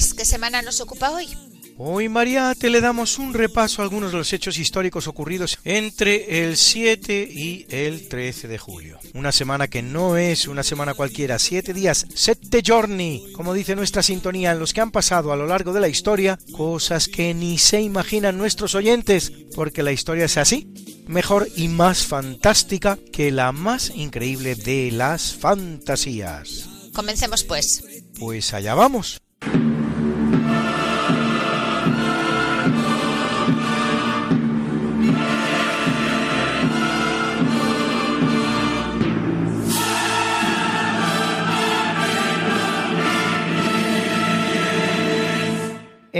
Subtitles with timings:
[0.00, 1.28] Luis, ¿qué semana nos ocupa hoy?
[1.76, 6.56] Hoy, Mariate, le damos un repaso a algunos de los hechos históricos ocurridos entre el
[6.56, 8.98] 7 y el 13 de julio.
[9.12, 14.02] Una semana que no es una semana cualquiera, siete días, sette giorni, como dice nuestra
[14.02, 17.58] sintonía, en los que han pasado a lo largo de la historia cosas que ni
[17.58, 20.72] se imaginan nuestros oyentes, porque la historia es así,
[21.08, 26.70] mejor y más fantástica que la más increíble de las fantasías.
[26.94, 27.84] Comencemos pues.
[28.18, 29.20] Pues allá vamos.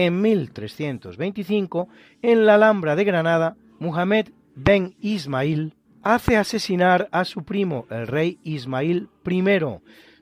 [0.03, 1.87] En 1325,
[2.23, 8.39] en la Alhambra de Granada, Muhammad ben Ismail hace asesinar a su primo, el rey
[8.43, 9.43] Ismail I,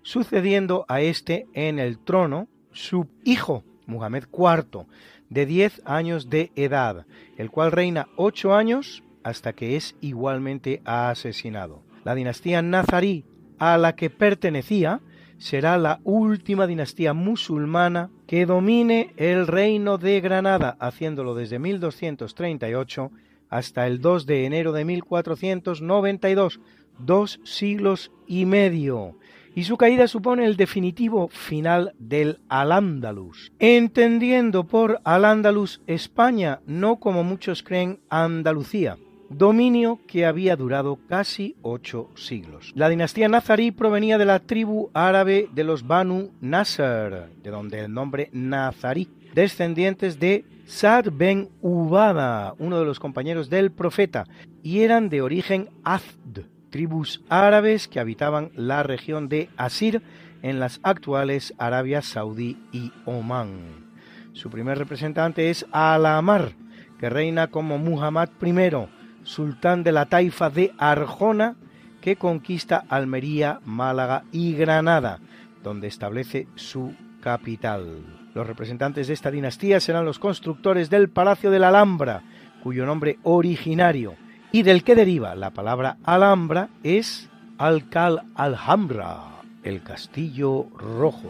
[0.03, 4.87] sucediendo a este en el trono su hijo, Muhammad IV,
[5.31, 7.07] de 10 años de edad,
[7.37, 11.85] el cual reina 8 años hasta que es igualmente asesinado.
[12.03, 13.25] La dinastía nazarí
[13.61, 15.03] a la que pertenecía
[15.39, 23.11] será la última dinastía musulmana que domine el reino de Granada, haciéndolo desde 1238
[23.49, 26.61] hasta el 2 de enero de 1492,
[26.99, 29.17] dos siglos y medio.
[29.55, 37.25] Y su caída supone el definitivo final del Al-Ándalus, entendiendo por Al-Ándalus España, no como
[37.25, 38.99] muchos creen Andalucía,
[39.31, 42.73] dominio que había durado casi ocho siglos.
[42.75, 47.93] La dinastía nazarí provenía de la tribu árabe de los Banu Nasser, de donde el
[47.93, 54.27] nombre nazarí, descendientes de Sa'd ben Ubada, uno de los compañeros del profeta,
[54.63, 56.41] y eran de origen Azd,
[56.71, 60.03] tribus árabes que habitaban la región de Asir
[60.43, 63.89] en las actuales Arabia Saudí y Omán.
[64.33, 66.53] Su primer representante es Al-Amar,
[67.01, 68.89] que reina como Muhammad I,
[69.29, 71.55] sultán de la taifa de Arjona,
[72.01, 75.19] que conquista Almería, Málaga y Granada,
[75.63, 78.05] donde establece su capital.
[78.35, 82.23] Los representantes de esta dinastía serán los constructores del Palacio de la Alhambra,
[82.63, 84.15] cuyo nombre originario
[84.51, 87.29] y del que deriva la palabra Alhambra es
[87.59, 91.29] Alcal Alhambra, el castillo rojo.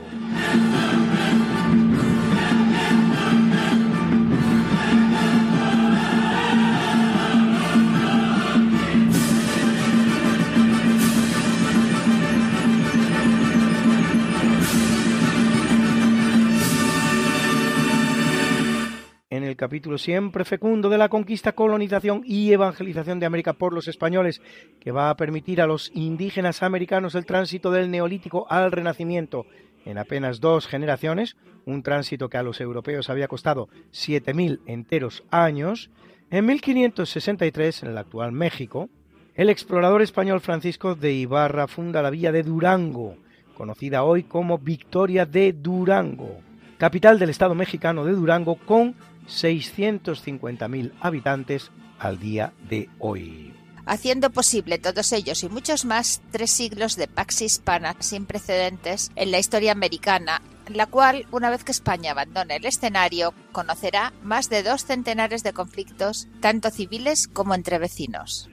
[19.59, 24.41] Capítulo siempre fecundo de la conquista, colonización y evangelización de América por los españoles,
[24.79, 29.47] que va a permitir a los indígenas americanos el tránsito del neolítico al renacimiento.
[29.85, 31.37] En apenas dos generaciones,
[31.67, 35.91] un tránsito que a los europeos había costado 7.000 enteros años,
[36.31, 38.89] en 1563, en el actual México,
[39.35, 43.17] el explorador español Francisco de Ibarra funda la villa de Durango,
[43.55, 46.39] conocida hoy como Victoria de Durango,
[46.79, 48.95] capital del estado mexicano de Durango con
[49.29, 53.55] 650.000 habitantes al día de hoy.
[53.87, 59.31] Haciendo posible todos ellos y muchos más tres siglos de pax hispana sin precedentes en
[59.31, 64.63] la historia americana, la cual, una vez que España abandone el escenario, conocerá más de
[64.63, 68.51] dos centenares de conflictos, tanto civiles como entre vecinos.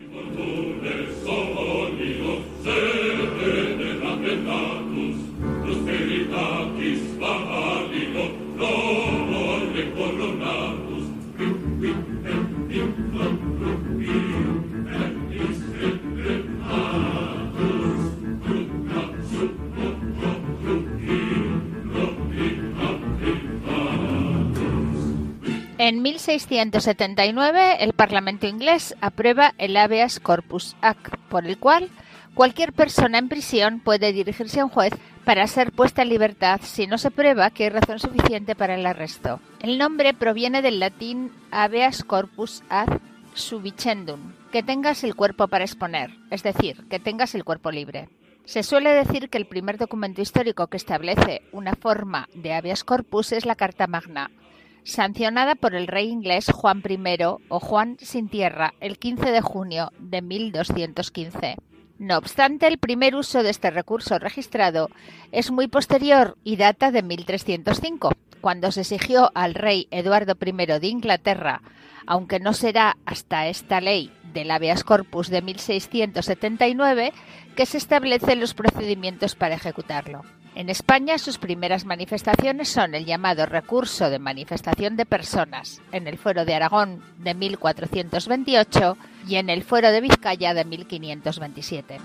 [25.77, 31.89] En 1679, el Parlamento inglés aprueba el habeas corpus act, por el cual
[32.35, 34.93] cualquier persona en prisión puede dirigirse a un juez
[35.23, 38.85] para ser puesta en libertad si no se prueba que hay razón suficiente para el
[38.85, 39.39] arresto.
[39.61, 42.99] El nombre proviene del latín habeas corpus ad
[43.33, 48.09] subicendum, que tengas el cuerpo para exponer, es decir, que tengas el cuerpo libre.
[48.45, 53.31] Se suele decir que el primer documento histórico que establece una forma de habeas corpus
[53.31, 54.29] es la Carta Magna,
[54.83, 59.91] sancionada por el rey inglés Juan I o Juan sin tierra el 15 de junio
[59.97, 61.55] de 1215.
[61.97, 64.89] No obstante, el primer uso de este recurso registrado
[65.31, 68.11] es muy posterior y data de 1305,
[68.41, 71.61] cuando se exigió al rey Eduardo I de Inglaterra,
[72.05, 77.13] aunque no será hasta esta ley del habeas corpus de 1679
[77.55, 80.21] que se establecen los procedimientos para ejecutarlo.
[80.53, 86.17] En España sus primeras manifestaciones son el llamado recurso de manifestación de personas en el
[86.17, 91.99] Fuero de Aragón de 1428 y en el Fuero de Vizcaya de 1527.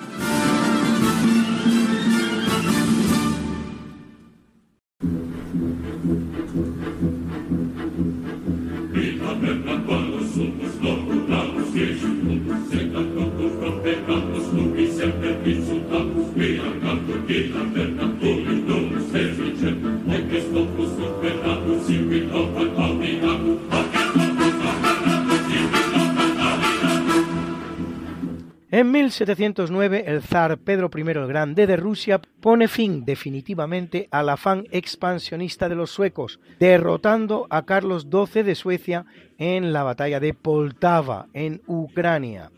[28.72, 34.64] En 1709 el zar Pedro I el Grande de Rusia pone fin definitivamente al afán
[34.70, 39.06] expansionista de los suecos, derrotando a Carlos XII de Suecia
[39.38, 42.52] en la batalla de Poltava, en Ucrania,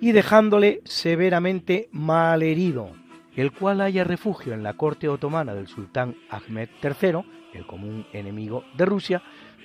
[0.00, 2.92] y dejándole severamente malherido,
[3.36, 8.64] el cual haya refugio en la corte otomana del sultán Ahmed III, el común enemigo
[8.74, 9.22] de Rusia,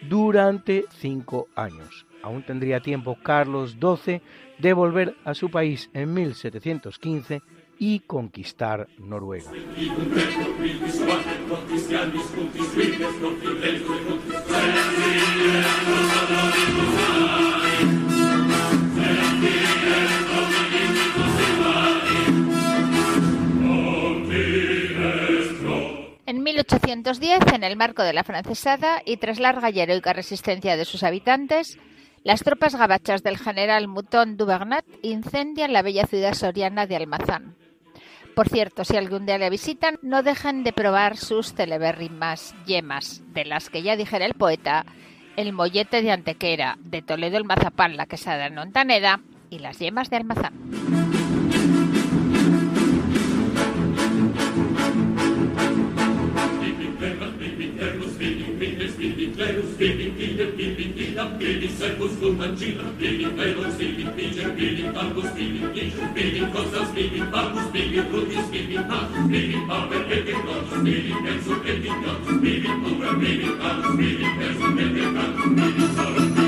[0.09, 2.05] durante cinco años.
[2.23, 4.21] Aún tendría tiempo Carlos XII
[4.63, 7.41] de volver a su país en 1715
[7.79, 9.51] y conquistar Noruega.
[26.25, 30.85] En 1810, en el marco de la francesada y tras larga y heroica resistencia de
[30.85, 31.77] sus habitantes,
[32.23, 37.55] las tropas gabachas del general Mouton Duvernat incendian la bella ciudad soriana de Almazán.
[38.35, 43.45] Por cierto, si algún día le visitan, no dejen de probar sus celebérrimas yemas, de
[43.45, 44.85] las que ya dijera el poeta,
[45.35, 50.09] el mollete de Antequera, de Toledo el mazapán, la quesada en Montaneda y las yemas
[50.09, 51.02] de Almazán.
[61.43, 62.57] Billy, Servus, Gurman,
[62.97, 64.49] Billy, Velos, Billy, pitcher.
[64.53, 70.45] Billy, Bambus, Billy, Peter, Billy, Kostas, Billy, Bambus, Billy, Rudis, Billy, Pat, Billy, Pavel, Eke,
[70.45, 76.42] Notus, Billy, Enzo, Eke, Notus, Billy, Mura, Billy, Palus, Billy, Persu, Eke, Palus, Billy,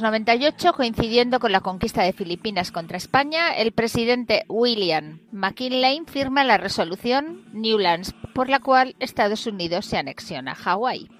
[0.00, 6.56] 1898, coincidiendo con la conquista de Filipinas contra España, el presidente William McKinley firma la
[6.56, 11.10] resolución Newlands, por la cual Estados Unidos se anexiona a Hawái.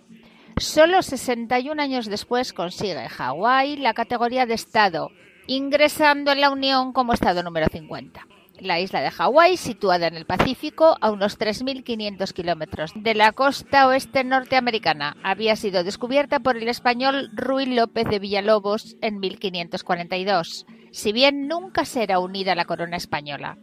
[0.59, 5.11] Solo 61 años después consigue Hawái la categoría de Estado,
[5.47, 8.27] ingresando en la Unión como Estado número 50.
[8.61, 13.87] La isla de Hawái, situada en el Pacífico, a unos 3.500 kilómetros de la costa
[13.87, 21.13] oeste norteamericana, había sido descubierta por el español Ruy López de Villalobos en 1542, si
[21.13, 23.59] bien nunca será unida a la corona española,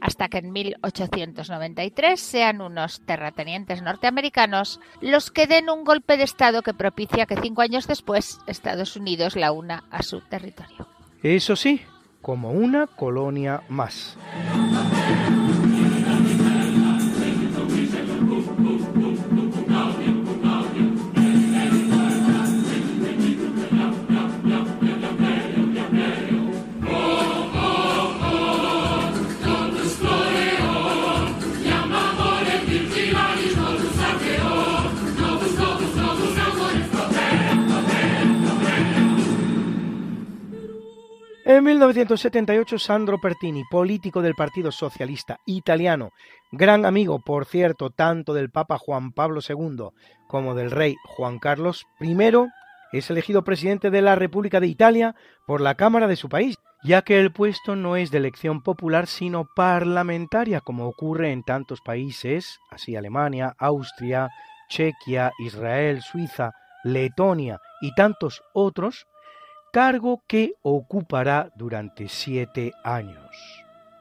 [0.00, 6.62] hasta que en 1893 sean unos terratenientes norteamericanos los que den un golpe de Estado
[6.62, 10.86] que propicia que cinco años después Estados Unidos la una a su territorio.
[11.22, 11.80] Eso sí,
[12.26, 14.16] como una colonia más.
[41.56, 46.10] En 1978, Sandro Pertini, político del Partido Socialista Italiano,
[46.52, 49.88] gran amigo, por cierto, tanto del Papa Juan Pablo II
[50.28, 52.14] como del rey Juan Carlos I,
[52.92, 55.14] es elegido presidente de la República de Italia
[55.46, 59.06] por la Cámara de su país, ya que el puesto no es de elección popular
[59.06, 64.28] sino parlamentaria, como ocurre en tantos países, así Alemania, Austria,
[64.68, 66.52] Chequia, Israel, Suiza,
[66.84, 69.06] Letonia y tantos otros,
[69.76, 73.28] cargo que ocupará durante siete años.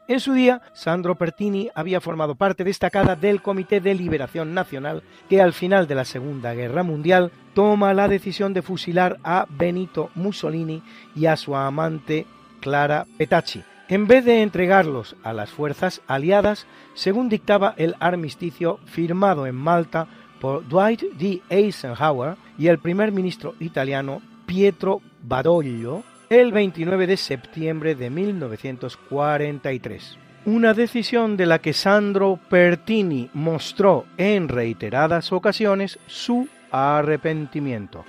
[0.08, 5.42] En su día, Sandro Pertini había formado parte destacada del Comité de Liberación Nacional que
[5.42, 10.82] al final de la Segunda Guerra Mundial toma la decisión de fusilar a Benito Mussolini
[11.14, 12.26] y a su amante
[12.62, 19.46] Clara Petacci, en vez de entregarlos a las fuerzas aliadas, según dictaba el armisticio firmado
[19.46, 20.08] en Malta
[20.40, 21.42] por Dwight D.
[21.50, 30.20] Eisenhower y el primer ministro italiano Pietro Badoglio el 29 de septiembre de 1943.
[30.46, 38.06] Una decisión de la que Sandro Pertini mostró en reiteradas ocasiones su arrepentimiento.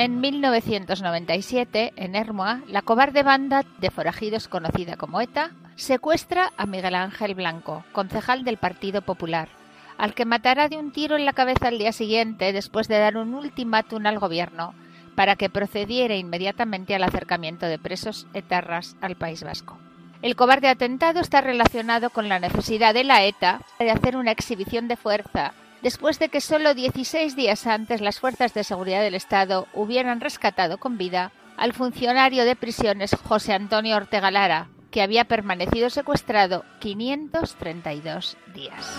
[0.00, 6.94] En 1997, en Hermoa, la cobarde banda de forajidos conocida como ETA secuestra a Miguel
[6.94, 9.50] Ángel Blanco, concejal del Partido Popular,
[9.98, 13.18] al que matará de un tiro en la cabeza al día siguiente después de dar
[13.18, 14.72] un ultimátum al gobierno
[15.16, 19.76] para que procediera inmediatamente al acercamiento de presos etarras al País Vasco.
[20.22, 24.88] El cobarde atentado está relacionado con la necesidad de la ETA de hacer una exhibición
[24.88, 25.52] de fuerza
[25.82, 30.78] después de que solo 16 días antes las fuerzas de seguridad del Estado hubieran rescatado
[30.78, 38.36] con vida al funcionario de prisiones José Antonio Ortega Lara, que había permanecido secuestrado 532
[38.54, 38.96] días.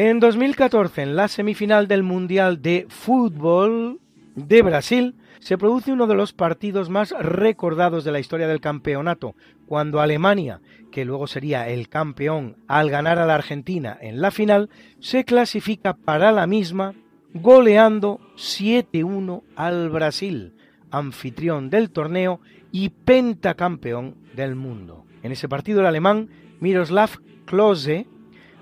[0.00, 3.98] En 2014, en la semifinal del Mundial de Fútbol
[4.36, 9.34] de Brasil, se produce uno de los partidos más recordados de la historia del campeonato,
[9.66, 10.60] cuando Alemania,
[10.92, 15.94] que luego sería el campeón al ganar a la Argentina en la final, se clasifica
[15.94, 16.94] para la misma
[17.34, 20.54] goleando 7-1 al Brasil,
[20.92, 22.40] anfitrión del torneo
[22.70, 25.06] y pentacampeón del mundo.
[25.24, 26.28] En ese partido el alemán
[26.60, 28.06] Miroslav Klose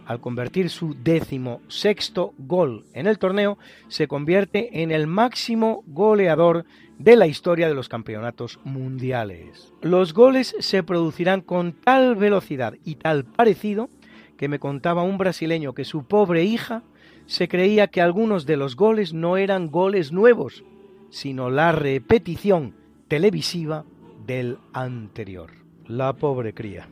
[0.06, 3.58] al convertir su décimo sexto gol en el torneo,
[3.88, 6.64] se convierte en el máximo goleador
[6.98, 9.72] de la historia de los campeonatos mundiales.
[9.82, 13.90] Los goles se producirán con tal velocidad y tal parecido
[14.36, 16.82] que me contaba un brasileño que su pobre hija
[17.26, 20.64] se creía que algunos de los goles no eran goles nuevos,
[21.10, 22.75] sino la repetición
[23.08, 23.84] televisiva
[24.26, 25.50] del anterior.
[25.86, 26.88] La pobre cría.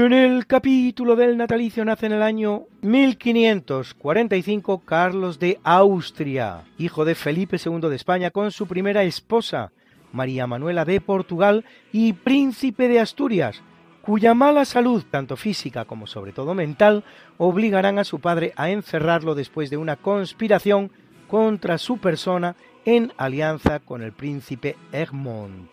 [0.00, 7.16] En el capítulo del natalicio nace en el año 1545 Carlos de Austria, hijo de
[7.16, 9.72] Felipe II de España con su primera esposa,
[10.12, 13.60] María Manuela de Portugal y príncipe de Asturias,
[14.00, 17.02] cuya mala salud, tanto física como sobre todo mental,
[17.36, 20.92] obligarán a su padre a encerrarlo después de una conspiración
[21.26, 25.70] contra su persona en alianza con el príncipe Egmont,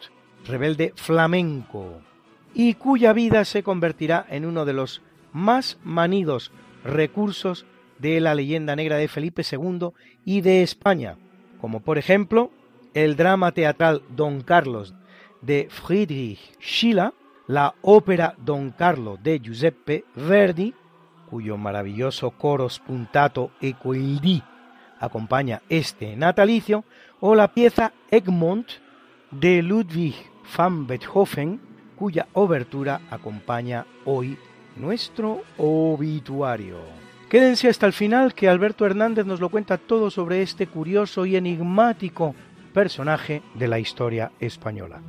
[0.48, 2.02] rebelde flamenco
[2.56, 5.02] y cuya vida se convertirá en uno de los
[5.34, 6.52] más manidos
[6.84, 7.66] recursos
[8.00, 9.90] de la leyenda negra de Felipe II
[10.24, 11.18] y de España,
[11.60, 12.50] como por ejemplo
[12.94, 14.96] el drama teatral Don Carlos
[15.42, 17.14] de Friedrich Schiller,
[17.48, 20.74] la ópera Don Carlo de Giuseppe Verdi,
[21.30, 23.76] cuyo maravilloso coro spuntato e
[25.00, 26.86] acompaña este natalicio,
[27.20, 28.68] o la pieza Egmont
[29.32, 30.16] de Ludwig
[30.58, 31.60] van Beethoven,
[31.96, 34.38] cuya obertura acompaña hoy
[34.76, 36.78] nuestro obituario.
[37.30, 41.36] Quédense hasta el final que Alberto Hernández nos lo cuenta todo sobre este curioso y
[41.36, 42.36] enigmático
[42.74, 45.02] personaje de la historia española.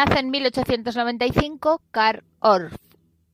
[0.00, 2.74] Nace en 1895 Karl Orff,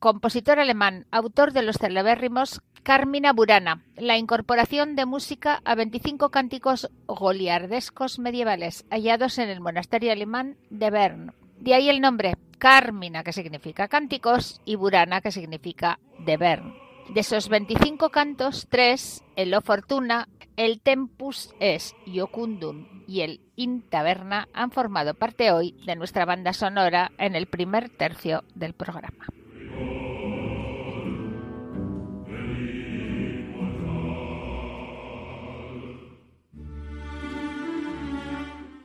[0.00, 6.90] compositor alemán, autor de los celebérrimos Carmina Burana, la incorporación de música a 25 cánticos
[7.06, 11.34] goliardescos medievales hallados en el monasterio alemán de Bern.
[11.60, 16.85] De ahí el nombre Carmina, que significa cánticos, y Burana, que significa de Bern.
[17.08, 23.82] De esos 25 cantos, tres, el O Fortuna, el Tempus es Iocundum y el In
[23.82, 29.26] Taberna han formado parte hoy de nuestra banda sonora en el primer tercio del programa.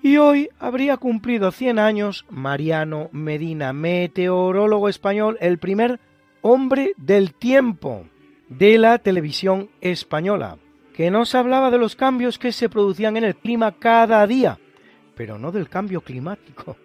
[0.04, 6.00] Y hoy habría cumplido 100 años Mariano Medina, meteorólogo español, el primer
[6.42, 8.06] hombre del tiempo
[8.50, 10.58] de la televisión española,
[10.94, 14.60] que nos hablaba de los cambios que se producían en el clima cada día,
[15.16, 16.76] pero no del cambio climático.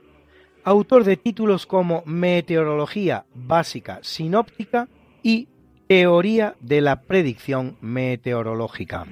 [0.65, 4.89] Autor de títulos como Meteorología básica sinóptica
[5.23, 5.49] y
[5.87, 9.07] Teoría de la predicción meteorológica.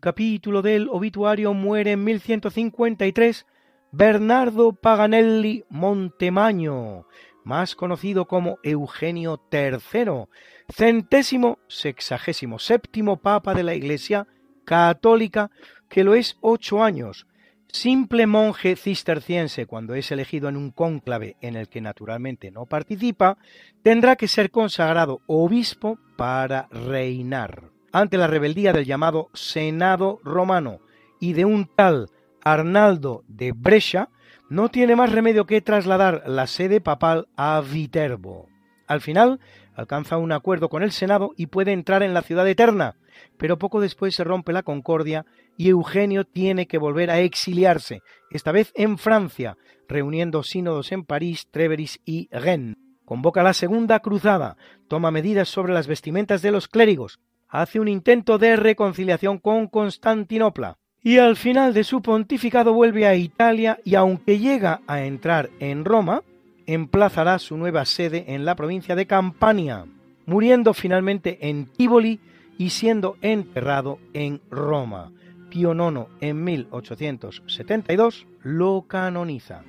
[0.00, 3.46] Capítulo del obituario muere en 1153
[3.92, 7.06] Bernardo Paganelli Montemaño,
[7.44, 10.26] más conocido como Eugenio III,
[10.68, 14.26] centésimo sexagésimo séptimo papa de la Iglesia
[14.64, 15.50] católica,
[15.88, 17.26] que lo es ocho años,
[17.68, 23.38] simple monje cisterciense cuando es elegido en un cónclave en el que naturalmente no participa,
[23.82, 30.80] tendrá que ser consagrado obispo para reinar ante la rebeldía del llamado Senado romano
[31.18, 32.08] y de un tal
[32.42, 34.08] Arnaldo de Brescia,
[34.48, 38.48] no tiene más remedio que trasladar la sede papal a Viterbo.
[38.86, 39.38] Al final
[39.74, 42.96] alcanza un acuerdo con el Senado y puede entrar en la ciudad eterna,
[43.36, 45.24] pero poco después se rompe la concordia
[45.56, 48.00] y Eugenio tiene que volver a exiliarse,
[48.30, 49.56] esta vez en Francia,
[49.88, 52.76] reuniendo sínodos en París, Treveris y Rennes.
[53.04, 54.56] Convoca la segunda cruzada,
[54.88, 57.18] toma medidas sobre las vestimentas de los clérigos,
[57.50, 63.14] hace un intento de reconciliación con Constantinopla y al final de su pontificado vuelve a
[63.14, 66.22] Italia y aunque llega a entrar en Roma,
[66.66, 69.86] emplazará su nueva sede en la provincia de Campania,
[70.26, 72.20] muriendo finalmente en Tívoli
[72.58, 75.10] y siendo enterrado en Roma.
[75.48, 79.62] Pío IX en 1872 lo canoniza.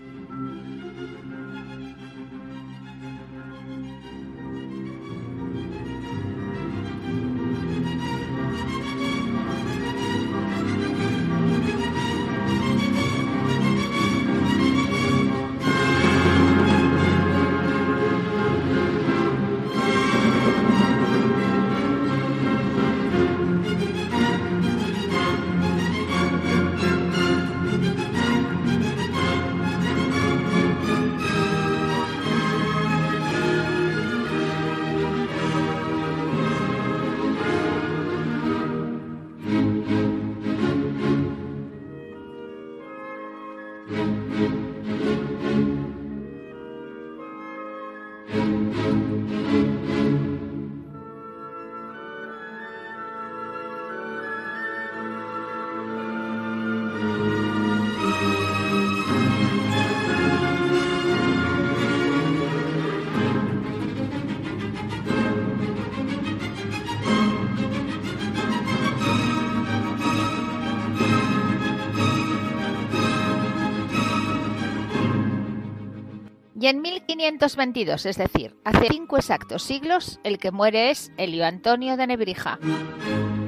[76.62, 81.98] Y en 1522, es decir, hace cinco exactos siglos, el que muere es Elio Antonio
[81.98, 82.60] de Nebrija,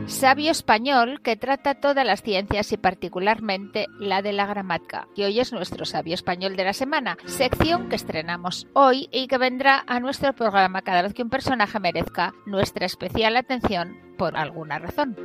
[0.07, 5.07] sabio español que trata todas las ciencias y particularmente la de la gramática.
[5.15, 9.37] Y hoy es nuestro sabio español de la semana, sección que estrenamos hoy y que
[9.37, 14.79] vendrá a nuestro programa cada vez que un personaje merezca nuestra especial atención por alguna
[14.79, 15.15] razón.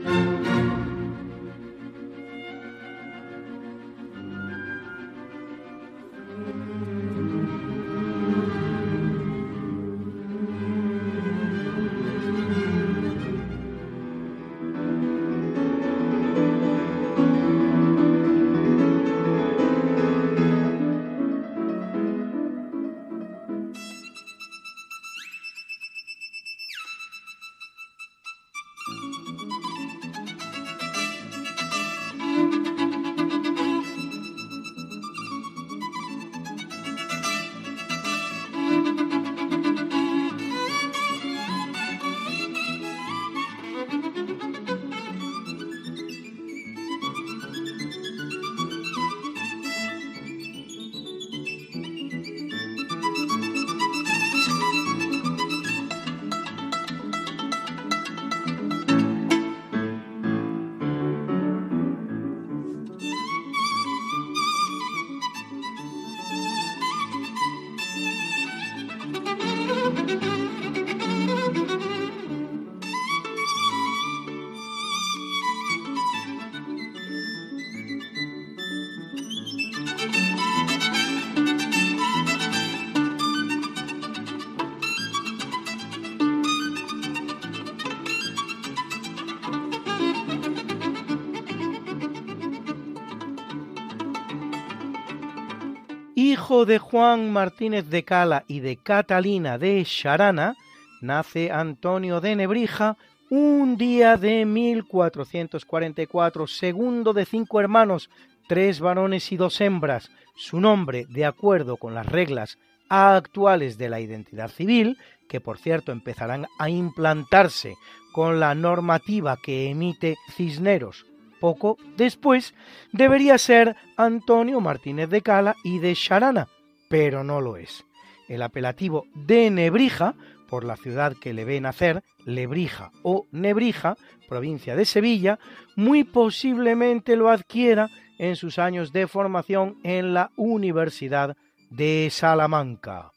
[96.49, 100.57] Hijo de Juan Martínez de Cala y de Catalina de Charana,
[101.03, 102.97] nace Antonio de Nebrija
[103.29, 108.09] un día de 1444, segundo de cinco hermanos,
[108.49, 110.11] tres varones y dos hembras.
[110.37, 112.57] Su nombre, de acuerdo con las reglas
[112.89, 114.97] actuales de la identidad civil,
[115.29, 117.77] que por cierto empezarán a implantarse
[118.11, 121.05] con la normativa que emite Cisneros
[121.41, 122.55] poco después,
[122.93, 126.49] debería ser Antonio Martínez de Cala y de Charana,
[126.89, 127.85] pero no lo es.
[128.29, 130.15] El apelativo de Nebrija,
[130.49, 133.97] por la ciudad que le ve nacer, Lebrija o Nebrija,
[134.29, 135.39] provincia de Sevilla,
[135.77, 141.37] muy posiblemente lo adquiera en sus años de formación en la Universidad
[141.71, 143.13] de Salamanca.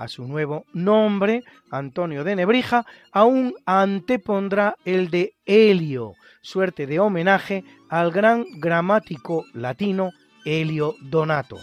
[0.00, 7.64] A su nuevo nombre, Antonio de Nebrija, aún antepondrá el de Helio, suerte de homenaje
[7.90, 10.08] al gran gramático latino
[10.46, 11.58] Helio Donato.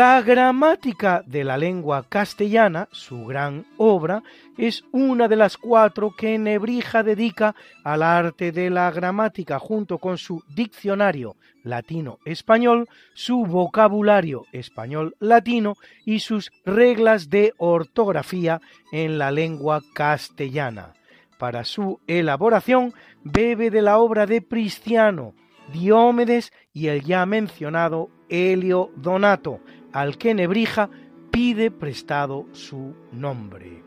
[0.00, 4.22] La gramática de la lengua castellana, su gran obra,
[4.56, 10.16] es una de las cuatro que Nebrija dedica al arte de la gramática junto con
[10.16, 15.74] su diccionario latino-español, su vocabulario español-latino
[16.06, 20.94] y sus reglas de ortografía en la lengua castellana.
[21.38, 25.34] Para su elaboración bebe de la obra de Pristiano,
[25.74, 29.60] Diómedes y el ya mencionado Helio Donato,
[29.92, 30.90] al que Nebrija
[31.30, 33.82] pide prestado su nombre.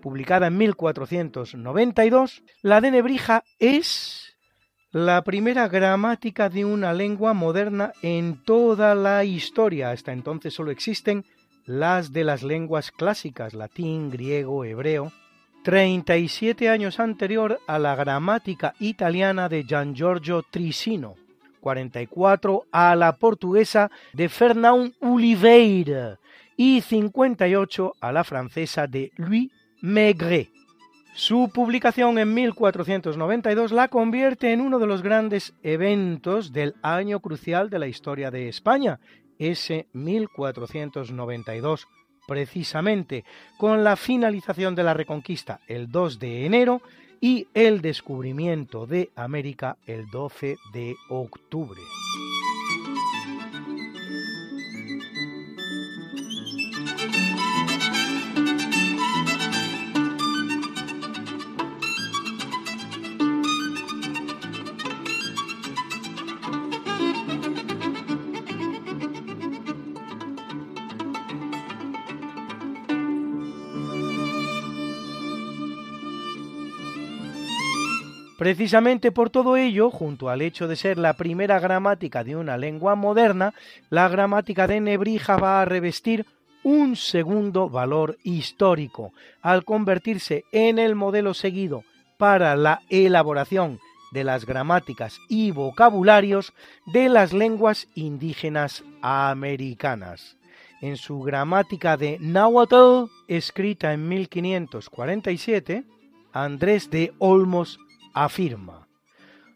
[0.00, 4.36] Publicada en 1492, la de Nebrija es
[4.90, 9.90] la primera gramática de una lengua moderna en toda la historia.
[9.90, 11.24] Hasta entonces solo existen
[11.66, 15.12] las de las lenguas clásicas, latín, griego, hebreo.
[15.64, 21.16] 37 años anterior a la gramática italiana de Gian Giorgio Trisino,
[21.68, 26.18] 44 a la portuguesa de Fernand Oliveira
[26.56, 29.50] y 58 a la francesa de Louis
[29.82, 30.48] Maigret.
[31.14, 37.68] Su publicación en 1492 la convierte en uno de los grandes eventos del año crucial
[37.68, 38.98] de la historia de España,
[39.38, 41.86] ese 1492,
[42.26, 43.26] precisamente
[43.58, 46.80] con la finalización de la Reconquista el 2 de enero
[47.20, 51.80] y el descubrimiento de América el 12 de octubre.
[78.48, 82.94] Precisamente por todo ello, junto al hecho de ser la primera gramática de una lengua
[82.94, 83.52] moderna,
[83.90, 86.24] la gramática de Nebrija va a revestir
[86.62, 91.84] un segundo valor histórico, al convertirse en el modelo seguido
[92.16, 93.80] para la elaboración
[94.12, 96.54] de las gramáticas y vocabularios
[96.86, 100.38] de las lenguas indígenas americanas.
[100.80, 105.84] En su gramática de Nahuatl, escrita en 1547,
[106.32, 107.78] Andrés de Olmos
[108.24, 108.88] afirma,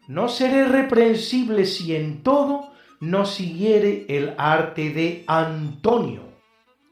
[0.07, 6.33] no seré reprensible si en todo no siguiere el arte de Antonio.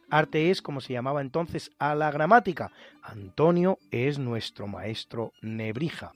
[0.10, 2.71] Arte es como se llamaba entonces a la gramática.
[3.01, 6.12] Antonio es nuestro maestro Nebrija.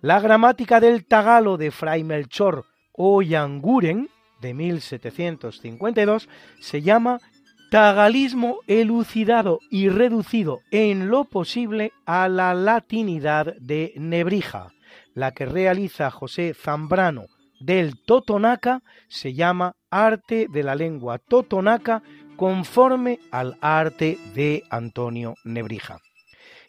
[0.00, 4.08] La gramática del tagalo de Fray Melchor Oyanguren
[4.40, 6.28] de 1752
[6.60, 7.20] se llama
[7.70, 14.73] Tagalismo elucidado y reducido en lo posible a la latinidad de Nebrija.
[15.14, 17.26] La que realiza José Zambrano
[17.60, 22.02] del Totonaca se llama Arte de la lengua totonaca
[22.36, 26.00] conforme al arte de Antonio Nebrija.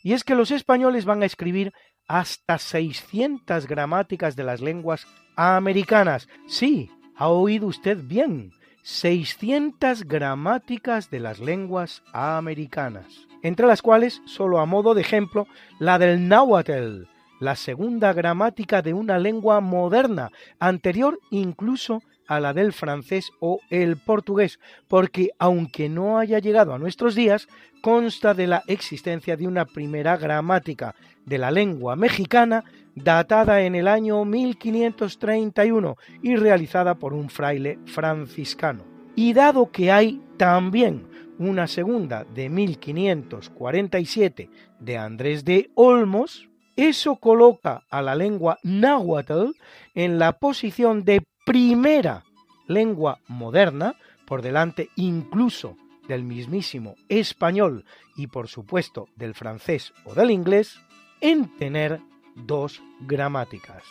[0.04, 1.74] Y es que los españoles van a escribir
[2.08, 6.28] hasta 600 gramáticas de las lenguas americanas.
[6.48, 8.52] Sí, ha oído usted bien,
[8.84, 13.08] 600 gramáticas de las lenguas americanas,
[13.42, 15.48] entre las cuales, solo a modo de ejemplo,
[15.80, 17.08] la del náhuatl,
[17.40, 23.98] la segunda gramática de una lengua moderna, anterior incluso a la del francés o el
[23.98, 27.48] portugués, porque aunque no haya llegado a nuestros días,
[27.82, 30.96] consta de la existencia de una primera gramática
[31.26, 32.64] de la lengua mexicana
[32.96, 38.84] datada en el año 1531 y realizada por un fraile franciscano.
[39.16, 41.06] Y dado que hay también
[41.38, 49.52] una segunda de 1547 de Andrés de Olmos, eso coloca a la lengua náhuatl
[49.94, 52.24] en la posición de primera
[52.68, 57.86] lengua moderna, por delante incluso del mismísimo español
[58.16, 60.80] y por supuesto del francés o del inglés,
[61.22, 62.02] en tener
[62.36, 63.84] dos gramáticas.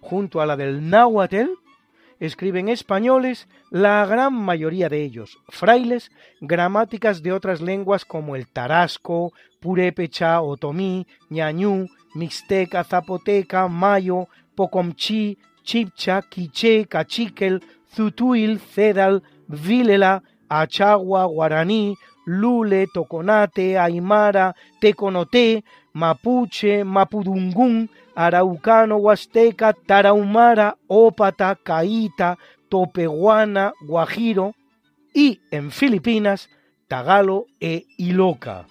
[0.00, 1.52] Junto a la del náhuatl,
[2.18, 9.32] escriben españoles, la gran mayoría de ellos frailes, gramáticas de otras lenguas como el tarasco,
[9.60, 17.60] purépecha, otomí, ñañú, mixteca, zapoteca, mayo, pocomchi, chipcha, quiché, cachiquel,
[17.94, 21.96] zutuil, cedal, vilela, achagua, guaraní,
[22.26, 25.62] lule, toconate, aymara, teconoté,
[25.94, 34.54] mapuche, mapudungún, araucano, huasteca, tarahumara, ópata, caíta, topehuana, guajiro
[35.12, 36.48] y en Filipinas
[36.88, 38.66] tagalo e iloca.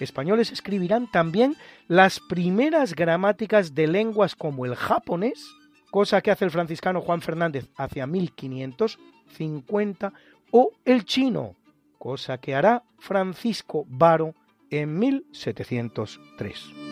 [0.00, 1.56] Españoles escribirán también
[1.88, 5.46] las primeras gramáticas de lenguas como el japonés,
[5.90, 10.12] cosa que hace el franciscano Juan Fernández hacia 1550,
[10.50, 11.54] o el chino,
[11.98, 14.34] cosa que hará Francisco Varo
[14.70, 16.87] en 1703.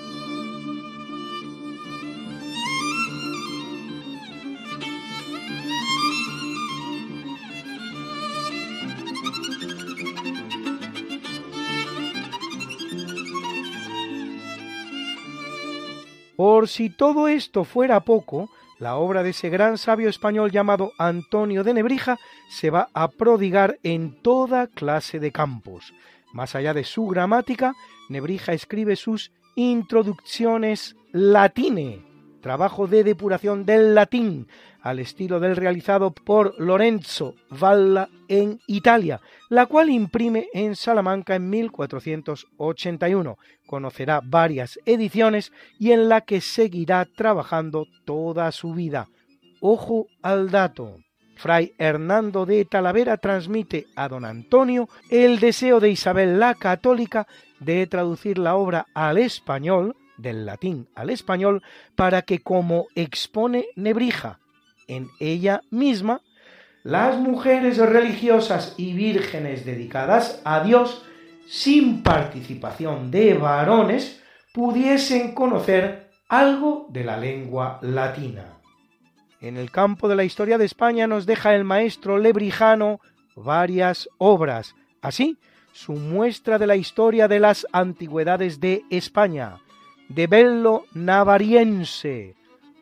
[16.37, 21.65] Por si todo esto fuera poco, la obra de ese gran sabio español llamado Antonio
[21.65, 22.19] de Nebrija
[22.51, 25.95] se va a prodigar en toda clase de campos.
[26.35, 27.75] Más allá de su gramática,
[28.11, 32.06] Nebrija escribe sus introducciones latine,
[32.47, 34.47] trabajo de depuración del latín,
[34.81, 41.51] al estilo del realizado por Lorenzo Valla en Italia, la cual imprime en Salamanca en
[41.51, 43.37] 1481.
[43.67, 49.09] Conocerá varias ediciones y en la que seguirá trabajando toda su vida.
[49.61, 50.99] Ojo al dato.
[51.35, 57.27] Fray Hernando de Talavera transmite a don Antonio el deseo de Isabel la Católica
[57.59, 61.63] de traducir la obra al español, del latín al español,
[61.95, 64.39] para que, como expone Nebrija,
[64.89, 66.21] en ella misma,
[66.83, 71.05] las mujeres religiosas y vírgenes dedicadas a Dios,
[71.49, 78.59] sin participación de varones, pudiesen conocer algo de la lengua latina.
[79.41, 83.01] En el campo de la historia de España nos deja el maestro lebrijano
[83.35, 85.37] varias obras, así
[85.73, 89.59] su muestra de la historia de las antigüedades de España,
[90.09, 92.35] de Bello Navariense,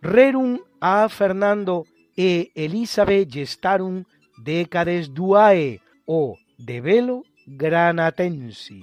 [0.02, 4.04] Rerum a Fernando e Elizabeth Gestarum
[4.38, 8.82] Decades Duae o De Velo Granatensi.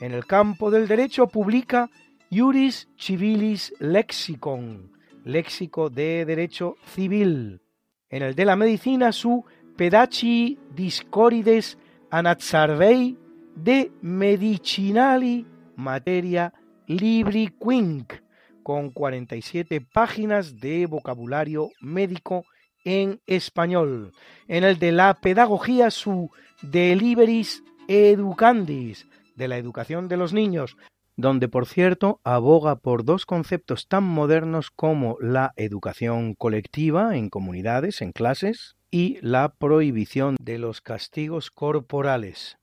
[0.00, 1.90] En el campo del derecho publica
[2.30, 4.92] Juris Civilis Lexicon,
[5.24, 7.60] léxico de derecho civil.
[8.10, 9.44] En el de la medicina su
[9.76, 11.78] Pedaci Discorides
[12.10, 13.16] Anatsarvei
[13.56, 15.46] de Medicinali
[15.76, 16.52] Materia
[16.86, 18.12] Libri Quinc,
[18.62, 22.44] con 47 páginas de vocabulario médico
[22.84, 24.12] en español.
[24.48, 26.30] En el de la pedagogía, su
[26.62, 30.76] Deliveris Educandis, de la educación de los niños,
[31.16, 38.02] donde por cierto aboga por dos conceptos tan modernos como la educación colectiva en comunidades,
[38.02, 42.58] en clases, y la prohibición de los castigos corporales.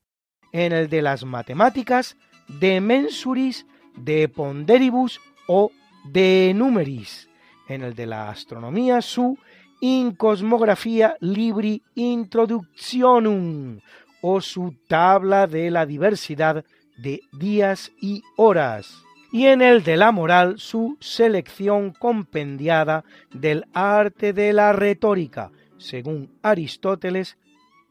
[0.54, 5.72] En el de las matemáticas, de mensuris, de ponderibus o
[6.06, 7.30] de numeris,
[7.68, 9.38] en el de la astronomía su
[9.82, 13.80] In Cosmografía Libri Introductionum
[14.22, 16.64] o su tabla de la diversidad
[16.98, 24.34] de días y horas, y en el de la moral su selección compendiada del arte
[24.34, 27.38] de la retórica, según Aristóteles,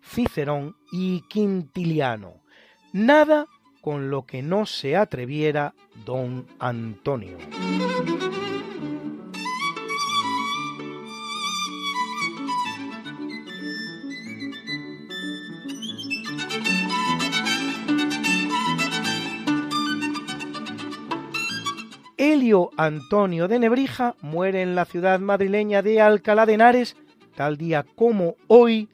[0.02, 2.34] Cicerón y Quintiliano.
[2.92, 3.46] Nada
[3.80, 5.74] con lo que no se atreviera
[6.04, 7.38] don Antonio.
[22.16, 26.96] Helio Antonio de Nebrija muere en la ciudad madrileña de Alcalá de Henares,
[27.34, 28.88] tal día como hoy,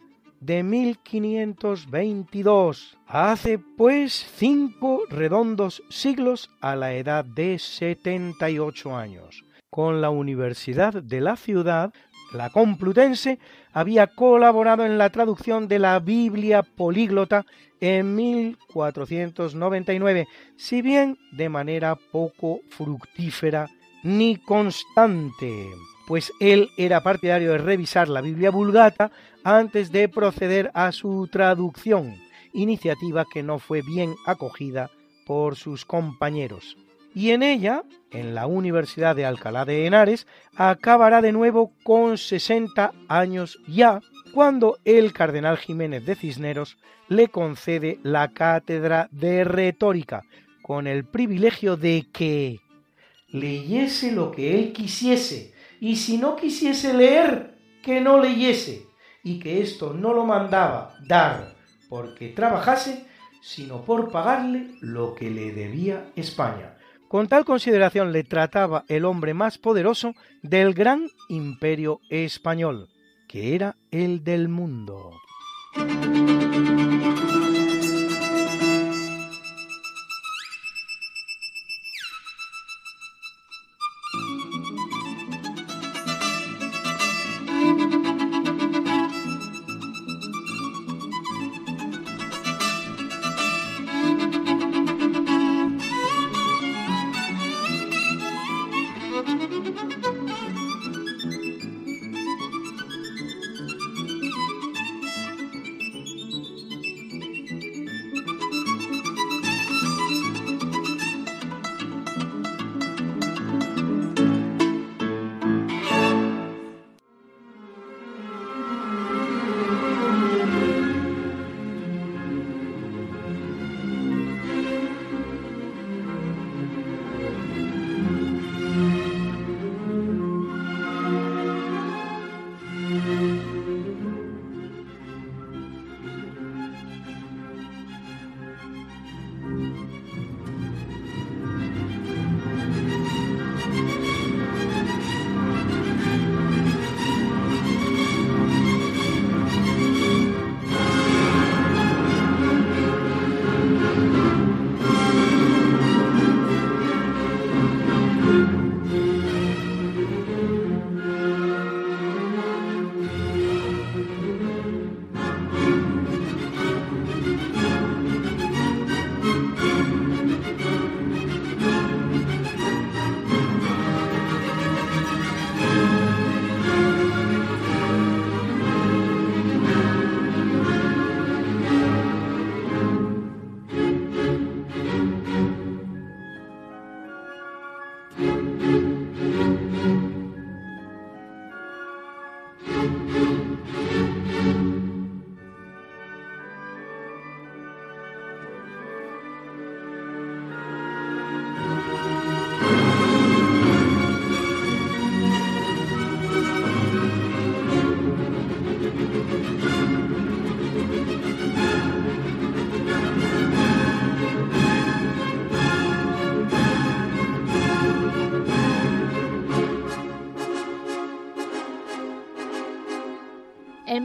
[0.46, 2.96] de 1522.
[3.08, 9.42] Hace pues cinco redondos siglos a la edad de 78 años.
[9.68, 11.92] Con la Universidad de la ciudad,
[12.32, 13.40] la Complutense
[13.72, 17.44] había colaborado en la traducción de la Biblia políglota
[17.80, 23.66] en 1499, si bien de manera poco fructífera
[24.04, 25.72] ni constante
[26.06, 29.10] pues él era partidario de revisar la Biblia vulgata
[29.46, 32.16] antes de proceder a su traducción,
[32.52, 34.90] iniciativa que no fue bien acogida
[35.24, 36.76] por sus compañeros.
[37.14, 40.26] Y en ella, en la Universidad de Alcalá de Henares,
[40.56, 44.00] acabará de nuevo con 60 años ya,
[44.34, 46.76] cuando el cardenal Jiménez de Cisneros
[47.06, 50.24] le concede la cátedra de retórica,
[50.60, 52.58] con el privilegio de que
[53.28, 58.85] leyese lo que él quisiese, y si no quisiese leer, que no leyese,
[59.26, 61.56] y que esto no lo mandaba dar
[61.88, 63.04] porque trabajase,
[63.42, 66.76] sino por pagarle lo que le debía España.
[67.08, 72.88] Con tal consideración le trataba el hombre más poderoso del gran imperio español,
[73.26, 75.10] que era el del mundo.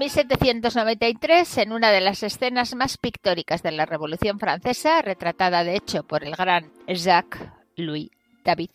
[0.01, 6.01] 1793, en una de las escenas más pictóricas de la Revolución Francesa, retratada de hecho
[6.01, 7.39] por el gran Jacques
[7.75, 8.09] Louis
[8.43, 8.71] David,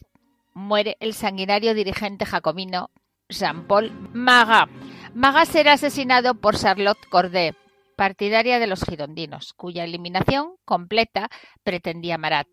[0.54, 2.90] muere el sanguinario dirigente jacobino
[3.28, 4.70] Jean-Paul Magat.
[5.14, 7.54] Magat será asesinado por Charlotte Corday,
[7.96, 11.28] partidaria de los girondinos, cuya eliminación completa
[11.64, 12.46] pretendía Marat,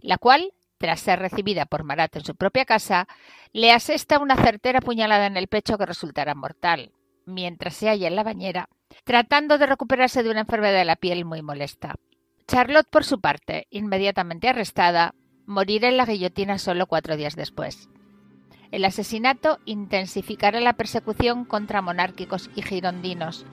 [0.00, 3.08] la cual, tras ser recibida por Marat en su propia casa,
[3.54, 6.92] le asesta una certera puñalada en el pecho que resultará mortal
[7.30, 8.68] mientras se halla en la bañera,
[9.04, 11.96] tratando de recuperarse de una enfermedad de la piel muy molesta.
[12.46, 15.14] Charlotte, por su parte, inmediatamente arrestada,
[15.46, 17.88] morirá en la guillotina solo cuatro días después.
[18.70, 23.46] El asesinato intensificará la persecución contra monárquicos y girondinos,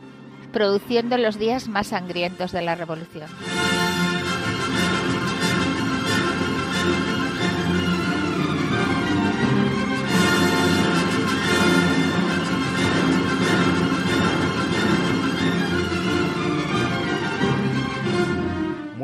[0.51, 3.29] produciendo los días más sangrientos de la Revolución.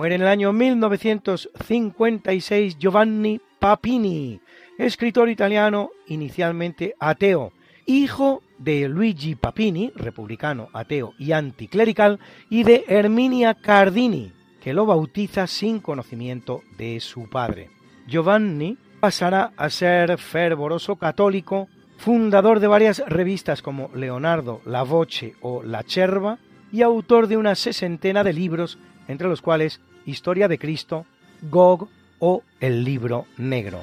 [0.04, 4.41] Muere en el año 1956 Giovanni Papini,
[4.78, 7.54] escritor italiano inicialmente ateo,
[7.86, 15.47] hijo de Luigi Papini, republicano, ateo y anticlerical, y de Herminia Cardini, que lo bautiza
[15.47, 17.70] sin conocimiento de su padre.
[18.06, 25.64] Giovanni pasará a ser fervoroso católico, fundador de varias revistas como Leonardo, La Voce o
[25.64, 26.39] La Cerva,
[26.74, 28.78] y autor de una sesentena de libros,
[29.08, 31.06] entre los cuales Historia de Cristo,
[31.49, 31.88] Gog
[32.20, 33.82] o El Libro Negro.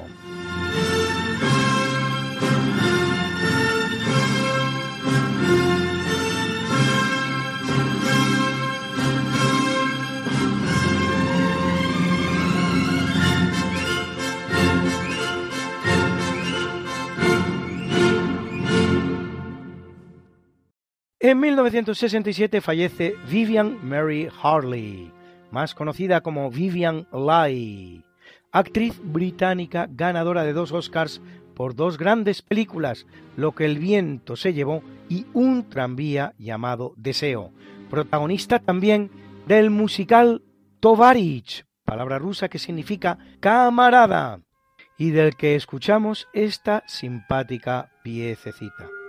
[21.23, 25.11] En 1967 fallece Vivian Mary Harley,
[25.51, 28.03] más conocida como Vivian Leigh,
[28.51, 31.21] actriz británica ganadora de dos Oscars
[31.55, 37.51] por dos grandes películas, Lo que el viento se llevó y Un tranvía llamado Deseo,
[37.89, 39.11] protagonista también
[39.47, 40.43] del musical
[40.79, 44.39] Tovarich, palabra rusa que significa camarada,
[44.97, 49.00] y del que escuchamos esta simpática piececita.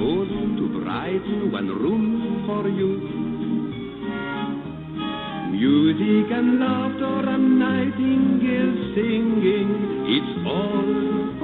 [0.00, 2.92] Chosen to brighten one room for you.
[5.52, 9.68] Music and laughter and nightingales singing,
[10.16, 11.39] it's all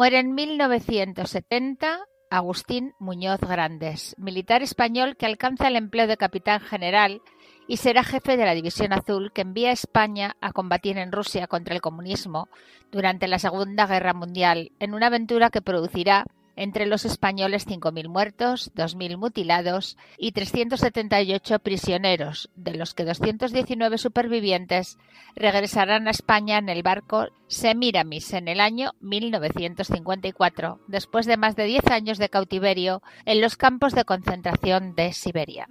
[0.00, 7.20] Muere en 1970 Agustín Muñoz Grandes, militar español que alcanza el empleo de capitán general
[7.68, 11.48] y será jefe de la División Azul que envía a España a combatir en Rusia
[11.48, 12.48] contra el comunismo
[12.90, 16.24] durante la Segunda Guerra Mundial, en una aventura que producirá
[16.56, 24.98] entre los españoles 5.000 muertos, 2.000 mutilados y 378 prisioneros, de los que 219 supervivientes
[25.36, 31.64] regresarán a España en el barco Semiramis en el año 1954, después de más de
[31.64, 35.68] 10 años de cautiverio en los campos de concentración de Siberia.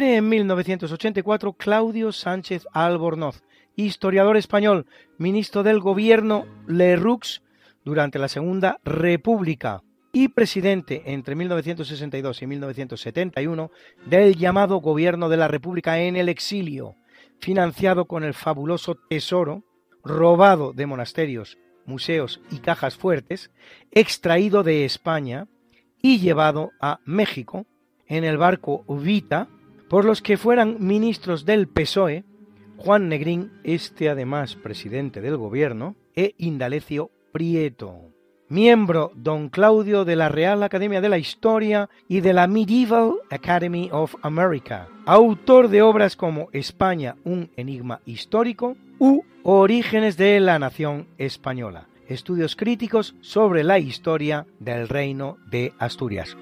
[0.00, 3.42] En 1984 Claudio Sánchez Albornoz,
[3.74, 4.86] historiador español,
[5.18, 7.42] ministro del gobierno Lerroux
[7.84, 9.82] durante la Segunda República
[10.12, 13.72] y presidente entre 1962 y 1971
[14.06, 16.94] del llamado Gobierno de la República en el exilio,
[17.40, 19.64] financiado con el fabuloso tesoro
[20.04, 23.50] robado de monasterios, museos y cajas fuertes,
[23.90, 25.48] extraído de España
[26.00, 27.66] y llevado a México
[28.06, 29.48] en el barco Vita,
[29.88, 32.24] por los que fueran ministros del PSOE,
[32.76, 38.12] Juan Negrín, este además presidente del gobierno, e Indalecio Prieto.
[38.48, 43.90] Miembro don Claudio de la Real Academia de la Historia y de la Medieval Academy
[43.92, 51.08] of America, autor de obras como España, un enigma histórico u Orígenes de la Nación
[51.18, 56.36] Española, estudios críticos sobre la historia del Reino de Asturias.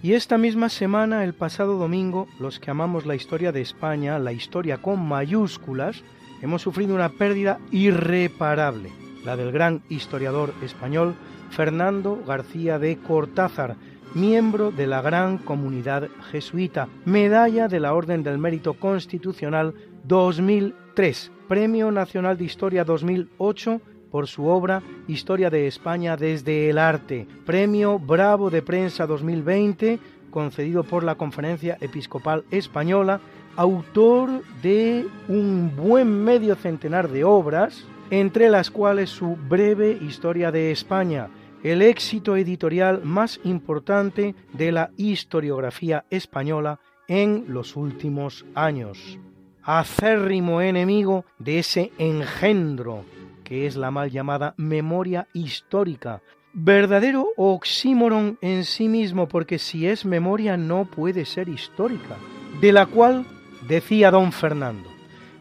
[0.00, 4.32] Y esta misma semana, el pasado domingo, los que amamos la historia de España, la
[4.32, 6.04] historia con mayúsculas,
[6.40, 8.92] hemos sufrido una pérdida irreparable,
[9.24, 11.16] la del gran historiador español
[11.50, 13.74] Fernando García de Cortázar,
[14.14, 19.74] miembro de la gran comunidad jesuita, medalla de la Orden del Mérito Constitucional
[20.04, 23.80] 2003, Premio Nacional de Historia 2008
[24.10, 29.98] por su obra Historia de España desde el arte, Premio Bravo de Prensa 2020,
[30.30, 33.20] concedido por la Conferencia Episcopal Española,
[33.56, 40.70] autor de un buen medio centenar de obras, entre las cuales su breve Historia de
[40.70, 41.28] España,
[41.62, 46.78] el éxito editorial más importante de la historiografía española
[47.08, 49.18] en los últimos años.
[49.62, 53.04] Acérrimo enemigo de ese engendro
[53.48, 56.20] que es la mal llamada memoria histórica.
[56.52, 62.16] Verdadero oxímoron en sí mismo, porque si es memoria no puede ser histórica,
[62.60, 63.24] de la cual
[63.66, 64.90] decía don Fernando,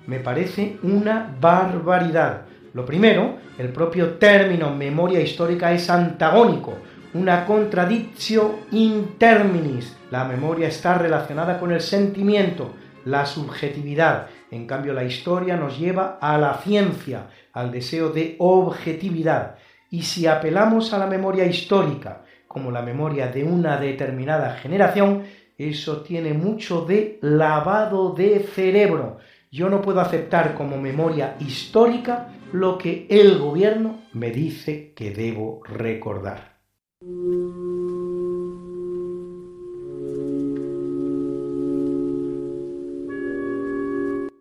[0.06, 2.46] me parece una barbaridad.
[2.74, 6.76] Lo primero, el propio término memoria histórica es antagónico,
[7.14, 9.98] una contradicción in terminis.
[10.12, 14.28] La memoria está relacionada con el sentimiento, la subjetividad.
[14.50, 17.28] En cambio, la historia nos lleva a la ciencia,
[17.58, 19.56] al deseo de objetividad.
[19.90, 25.24] Y si apelamos a la memoria histórica como la memoria de una determinada generación,
[25.58, 29.18] eso tiene mucho de lavado de cerebro.
[29.52, 35.62] Yo no puedo aceptar como memoria histórica lo que el gobierno me dice que debo
[35.66, 36.58] recordar.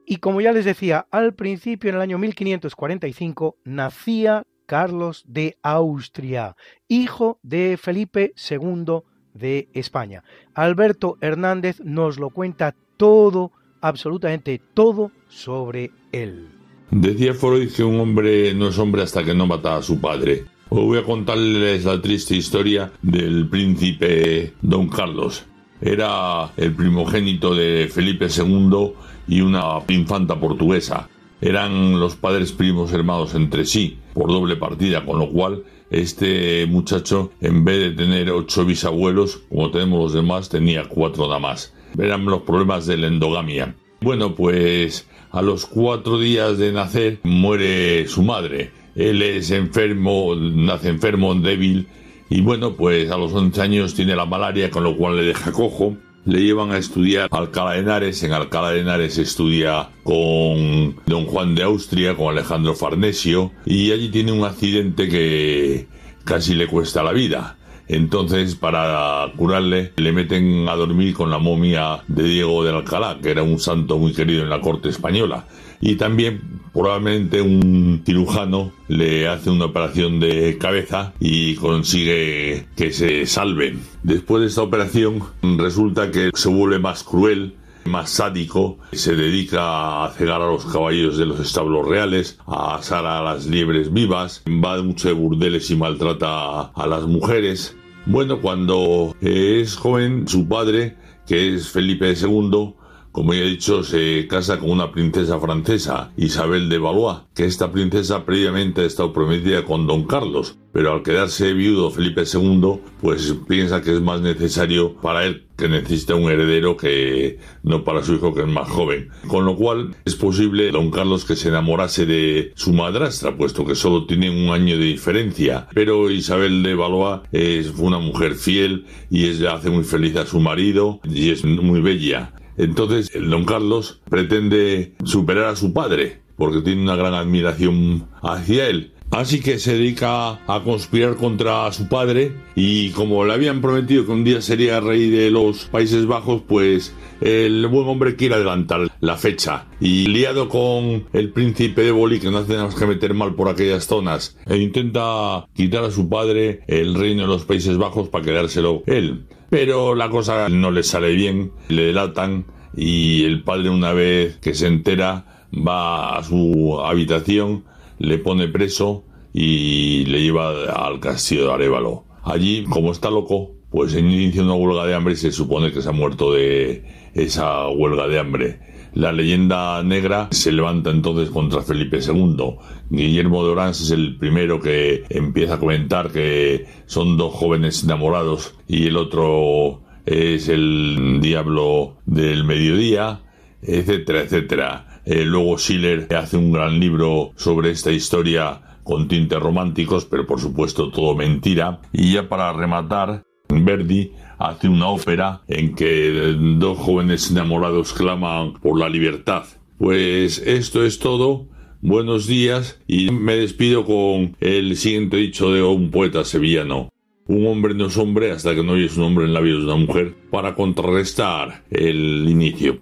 [0.09, 6.57] Y como ya les decía, al principio, en el año 1545, nacía Carlos de Austria,
[6.87, 9.01] hijo de Felipe II
[9.35, 10.23] de España.
[10.55, 13.51] Alberto Hernández nos lo cuenta todo,
[13.81, 16.51] absolutamente todo sobre él.
[16.93, 20.45] Decía Freud que un hombre no es hombre hasta que no mata a su padre.
[20.69, 25.47] Hoy voy a contarles la triste historia del príncipe Don Carlos.
[25.81, 28.95] Era el primogénito de Felipe II
[29.29, 31.09] y una infanta portuguesa.
[31.41, 37.31] Eran los padres primos hermanos entre sí, por doble partida, con lo cual este muchacho,
[37.41, 41.75] en vez de tener ocho bisabuelos, como tenemos los demás, tenía cuatro nada más.
[41.99, 43.75] Eran los problemas de la endogamia.
[44.01, 48.71] Bueno, pues a los cuatro días de nacer muere su madre.
[48.95, 51.87] Él es enfermo, nace enfermo, débil,
[52.29, 55.53] y bueno, pues a los 11 años tiene la malaria, con lo cual le deja
[55.53, 55.97] cojo.
[56.27, 58.21] Le llevan a estudiar a Alcalá de Henares.
[58.25, 64.09] En Alcalá de Henares estudia con don Juan de Austria, con Alejandro Farnesio, y allí
[64.09, 65.87] tiene un accidente que
[66.25, 67.57] casi le cuesta la vida.
[67.87, 73.31] Entonces, para curarle, le meten a dormir con la momia de Diego de Alcalá, que
[73.31, 75.47] era un santo muy querido en la corte española.
[75.81, 76.41] Y también,
[76.73, 83.77] probablemente, un cirujano le hace una operación de cabeza y consigue que se salve.
[84.03, 87.55] Después de esta operación, resulta que se vuelve más cruel
[87.87, 93.07] más sádico, se dedica a cegar a los caballos de los establos reales, a asar
[93.07, 97.77] a las liebres vivas, va mucho de burdeles y maltrata a las mujeres.
[98.05, 100.97] Bueno, cuando es joven, su padre,
[101.27, 102.75] que es Felipe II,
[103.17, 107.73] como ya he dicho, se casa con una princesa francesa, Isabel de Valois, que esta
[107.73, 113.35] princesa previamente ha estado prometida con don Carlos, pero al quedarse viudo Felipe II, pues
[113.49, 118.17] piensa que es más necesario para él que necesita un heredero que no para su
[118.17, 119.09] hijo que es más joven.
[119.27, 123.77] Con lo cual es posible don Carlos que se enamorase de su madrastra, puesto que
[123.77, 125.69] solo tienen un año de diferencia.
[125.73, 130.39] Pero Isabel de Valois es una mujer fiel y ella hace muy feliz a su
[130.39, 132.35] marido y es muy bella.
[132.59, 138.69] Entonces, el don Carlos pretende superar a su padre, porque tiene una gran admiración hacia
[138.69, 138.93] él.
[139.11, 144.11] Así que se dedica a conspirar contra su padre y como le habían prometido que
[144.11, 149.17] un día sería rey de los Países Bajos, pues el buen hombre quiere adelantar la
[149.17, 153.49] fecha y liado con el príncipe de Boli que no más que meter mal por
[153.49, 158.25] aquellas zonas e intenta quitar a su padre el reino de los Países Bajos para
[158.25, 159.25] quedárselo él.
[159.51, 164.55] Pero la cosa no le sale bien, le delatan y el padre una vez que
[164.55, 167.65] se entera va a su habitación,
[167.99, 172.05] le pone preso y le lleva al castillo de Arevalo.
[172.25, 175.89] Allí, como está loco, pues inicia una huelga de hambre y se supone que se
[175.89, 176.85] ha muerto de
[177.15, 178.61] esa huelga de hambre.
[178.97, 182.57] La leyenda negra se levanta entonces contra Felipe II.
[182.89, 188.55] Guillermo de Orange es el primero que empieza a comentar que son dos jóvenes enamorados
[188.67, 193.21] y el otro es el diablo del mediodía,
[193.61, 195.03] etcétera, etcétera.
[195.05, 200.41] Eh, luego Schiller hace un gran libro sobre esta historia con tintes románticos, pero por
[200.41, 201.83] supuesto todo mentira.
[201.93, 203.25] Y ya para rematar,
[203.67, 209.43] Verdi hace una ópera en que dos jóvenes enamorados claman por la libertad.
[209.77, 211.49] Pues esto es todo.
[211.83, 216.91] Buenos días y me despido con el siguiente dicho de un poeta sevillano.
[217.27, 219.85] Un hombre no es hombre hasta que no oyes un hombre en labios de una
[219.85, 222.81] mujer para contrarrestar el inicio.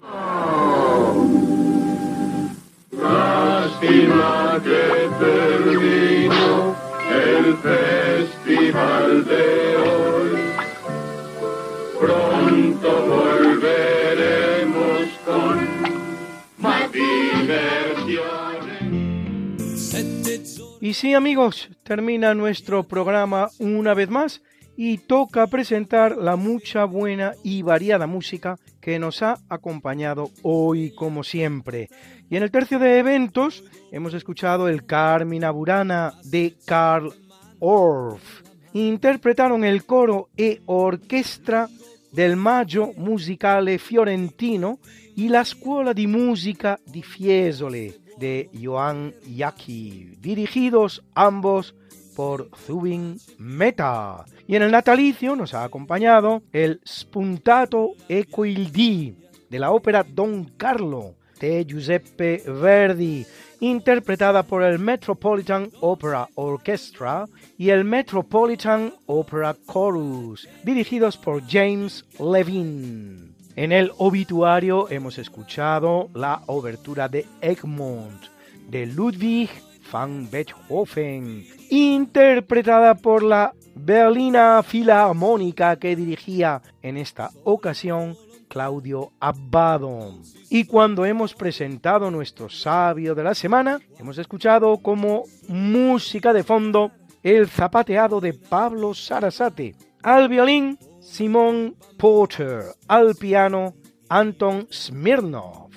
[20.85, 24.43] Y sí, amigos, termina nuestro programa una vez más
[24.77, 31.23] y toca presentar la mucha buena y variada música que nos ha acompañado hoy como
[31.23, 31.89] siempre.
[32.29, 37.11] Y en el tercio de eventos hemos escuchado el Carmina Burana de Karl
[37.59, 38.43] Orff.
[38.73, 41.67] Interpretaron el coro e orchestra
[42.15, 44.79] del Maggio Musicale Fiorentino
[45.15, 51.75] y la Scuola di Musica di Fiesole de Joan Yaki, dirigidos ambos
[52.15, 54.23] por Zubin Meta.
[54.47, 59.17] Y en el natalicio nos ha acompañado el Spuntato Equildi
[59.49, 63.25] de la ópera Don Carlo de Giuseppe Verdi,
[63.59, 67.25] interpretada por el Metropolitan Opera Orchestra
[67.57, 73.33] y el Metropolitan Opera Chorus, dirigidos por James Levine.
[73.55, 78.35] En el obituario hemos escuchado la obertura de Egmont
[78.69, 79.49] de Ludwig
[79.91, 88.17] van Beethoven, interpretada por la Berlina Filarmónica que dirigía en esta ocasión
[88.55, 90.13] Claudio Abbado.
[90.49, 96.93] Y cuando hemos presentado nuestro sabio de la semana, hemos escuchado como música de fondo
[97.21, 103.73] el zapateado de Pablo Sarasate, al violín Simon Porter, al piano
[104.07, 105.71] Anton Smirnov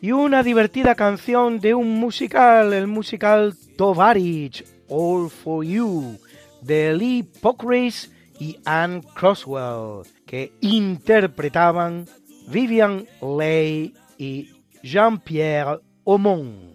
[0.00, 6.16] y una divertida canción de un musical, el musical Tovarich, All for You,
[6.62, 12.06] de Lee Pockris y Anne Croswell, que interpretaban
[12.50, 14.50] Vivian Leigh y
[14.82, 16.70] Jean-Pierre Aumont.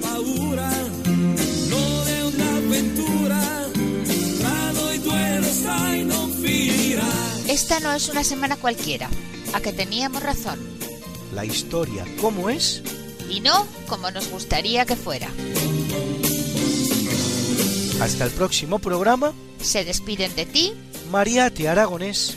[0.00, 0.70] Paura,
[2.24, 3.40] un'avventura,
[4.38, 7.06] tra noi due lo sai non finirà.
[7.48, 9.08] Esta no es una semana cualquiera,
[9.52, 10.58] a que teníamos razón,
[11.32, 12.82] La historia, ¿cómo es?
[13.28, 15.28] y no como nos gustaría que fuera.
[18.00, 20.72] Hasta el próximo programa, Se despiden de ti
[21.10, 22.36] Mariate Aragonés.